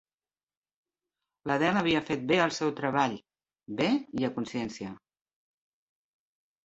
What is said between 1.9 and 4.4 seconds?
fet bé el seu treball bé i a